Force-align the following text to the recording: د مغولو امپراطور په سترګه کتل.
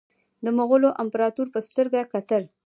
د 0.43 0.45
مغولو 0.57 0.89
امپراطور 1.03 1.47
په 1.55 1.59
سترګه 1.67 1.99
کتل. 2.13 2.43